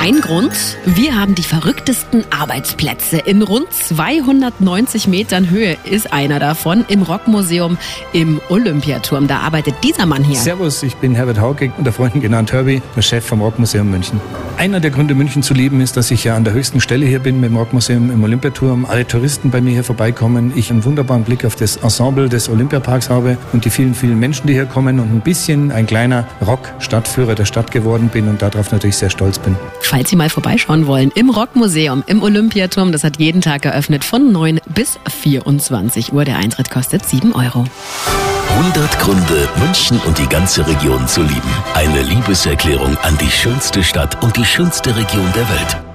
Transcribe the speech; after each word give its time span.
Ein 0.00 0.20
Grund, 0.20 0.52
wir 0.84 1.18
haben 1.18 1.34
die 1.34 1.42
verrücktesten 1.42 2.24
Arbeitsplätze. 2.30 3.18
In 3.18 3.42
rund 3.42 3.72
290 3.72 5.08
Metern 5.08 5.50
Höhe 5.50 5.76
ist 5.82 6.12
einer 6.12 6.38
davon 6.38 6.84
im 6.86 7.02
Rockmuseum 7.02 7.76
im 8.12 8.40
Olympiaturm. 8.48 9.26
Da 9.26 9.40
arbeitet 9.40 9.74
dieser 9.82 10.06
Mann 10.06 10.22
hier. 10.22 10.38
Servus, 10.38 10.84
ich 10.84 10.94
bin 10.94 11.16
Herbert 11.16 11.40
Hauke, 11.40 11.72
unter 11.76 11.90
Freunden 11.90 12.20
genannt 12.20 12.52
Herbie, 12.52 12.80
der 12.94 13.02
Chef 13.02 13.26
vom 13.26 13.42
Rockmuseum 13.42 13.90
München. 13.90 14.20
Einer 14.56 14.78
der 14.78 14.92
Gründe, 14.92 15.16
München 15.16 15.42
zu 15.42 15.52
lieben, 15.52 15.80
ist, 15.80 15.96
dass 15.96 16.12
ich 16.12 16.22
ja 16.22 16.36
an 16.36 16.44
der 16.44 16.52
höchsten 16.52 16.80
Stelle 16.80 17.04
hier 17.04 17.18
bin 17.18 17.40
mit 17.40 17.50
dem 17.50 17.56
Rockmuseum 17.56 18.12
im 18.12 18.22
Olympiaturm. 18.22 18.86
Alle 18.86 19.04
Touristen 19.04 19.50
bei 19.50 19.60
mir 19.60 19.72
hier 19.72 19.84
vorbeikommen. 19.84 20.52
Ich 20.54 20.70
einen 20.70 20.84
wunderbaren 20.84 21.24
Blick 21.24 21.44
auf 21.44 21.56
das 21.56 21.76
Ensemble 21.76 22.28
des 22.28 22.48
Olympiaparks 22.48 23.10
habe 23.10 23.36
und 23.52 23.64
die 23.64 23.70
vielen, 23.70 23.96
vielen 23.96 24.20
Menschen, 24.20 24.46
die 24.46 24.52
hier 24.52 24.66
kommen 24.66 25.00
und 25.00 25.12
ein 25.12 25.20
bisschen 25.22 25.72
ein 25.72 25.88
kleiner 25.88 26.24
Rock-Stadtführer 26.46 27.34
der 27.34 27.46
Stadt 27.46 27.72
geworden 27.72 28.10
bin 28.12 28.28
und 28.28 28.42
darauf 28.42 28.70
natürlich 28.70 28.96
sehr 28.96 29.10
stolz 29.10 29.40
bin. 29.40 29.56
Falls 29.88 30.10
Sie 30.10 30.16
mal 30.16 30.28
vorbeischauen 30.28 30.86
wollen, 30.86 31.10
im 31.14 31.30
Rockmuseum 31.30 32.04
im 32.06 32.22
Olympiaturm, 32.22 32.92
das 32.92 33.04
hat 33.04 33.18
jeden 33.18 33.40
Tag 33.40 33.62
geöffnet 33.62 34.04
von 34.04 34.30
9 34.30 34.60
bis 34.66 34.98
24 35.08 36.12
Uhr. 36.12 36.26
Der 36.26 36.36
Eintritt 36.36 36.70
kostet 36.70 37.06
7 37.06 37.34
Euro. 37.34 37.64
100 38.50 38.98
Gründe, 38.98 39.48
München 39.58 39.98
und 40.00 40.18
die 40.18 40.28
ganze 40.28 40.66
Region 40.66 41.08
zu 41.08 41.22
lieben. 41.22 41.40
Eine 41.72 42.02
Liebeserklärung 42.02 42.98
an 42.98 43.16
die 43.16 43.30
schönste 43.30 43.82
Stadt 43.82 44.22
und 44.22 44.36
die 44.36 44.44
schönste 44.44 44.94
Region 44.94 45.32
der 45.34 45.48
Welt. 45.48 45.87